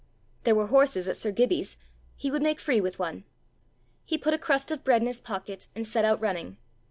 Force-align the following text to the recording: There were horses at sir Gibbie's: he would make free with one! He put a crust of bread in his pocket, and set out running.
There 0.45 0.55
were 0.55 0.65
horses 0.65 1.07
at 1.07 1.15
sir 1.15 1.29
Gibbie's: 1.31 1.77
he 2.15 2.31
would 2.31 2.41
make 2.41 2.59
free 2.59 2.81
with 2.81 2.97
one! 2.97 3.23
He 4.03 4.17
put 4.17 4.33
a 4.33 4.39
crust 4.39 4.71
of 4.71 4.83
bread 4.83 5.01
in 5.03 5.07
his 5.07 5.21
pocket, 5.21 5.67
and 5.75 5.85
set 5.85 6.05
out 6.05 6.19
running. 6.19 6.57